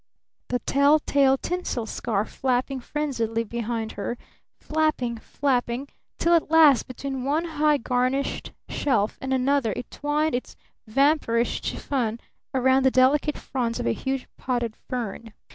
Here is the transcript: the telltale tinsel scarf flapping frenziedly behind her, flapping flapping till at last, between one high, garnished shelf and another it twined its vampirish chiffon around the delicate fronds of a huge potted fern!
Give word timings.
the 0.47 0.57
telltale 0.57 1.37
tinsel 1.37 1.85
scarf 1.85 2.27
flapping 2.27 2.79
frenziedly 2.79 3.43
behind 3.43 3.91
her, 3.91 4.17
flapping 4.59 5.15
flapping 5.19 5.87
till 6.17 6.33
at 6.33 6.49
last, 6.49 6.87
between 6.87 7.23
one 7.23 7.45
high, 7.45 7.77
garnished 7.77 8.51
shelf 8.67 9.19
and 9.21 9.31
another 9.31 9.71
it 9.75 9.91
twined 9.91 10.33
its 10.33 10.55
vampirish 10.87 11.61
chiffon 11.61 12.19
around 12.55 12.81
the 12.81 12.89
delicate 12.89 13.37
fronds 13.37 13.79
of 13.79 13.85
a 13.85 13.93
huge 13.93 14.27
potted 14.37 14.75
fern! 14.75 15.33